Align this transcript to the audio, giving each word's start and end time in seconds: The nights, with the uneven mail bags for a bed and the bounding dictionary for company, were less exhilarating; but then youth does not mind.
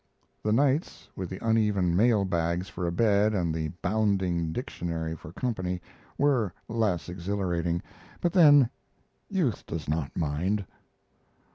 The 0.41 0.51
nights, 0.51 1.07
with 1.15 1.29
the 1.29 1.37
uneven 1.47 1.95
mail 1.95 2.25
bags 2.25 2.67
for 2.67 2.87
a 2.87 2.91
bed 2.91 3.35
and 3.35 3.53
the 3.53 3.67
bounding 3.83 4.51
dictionary 4.51 5.15
for 5.15 5.31
company, 5.31 5.79
were 6.17 6.51
less 6.67 7.07
exhilarating; 7.07 7.83
but 8.19 8.33
then 8.33 8.71
youth 9.29 9.63
does 9.67 9.87
not 9.87 10.17
mind. 10.17 10.65